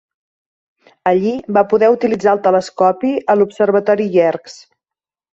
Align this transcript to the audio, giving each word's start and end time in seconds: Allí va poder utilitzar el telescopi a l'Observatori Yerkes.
Allí 1.09 1.33
va 1.57 1.61
poder 1.73 1.89
utilitzar 1.95 2.33
el 2.37 2.41
telescopi 2.47 3.11
a 3.33 3.35
l'Observatori 3.41 4.09
Yerkes. 4.17 4.57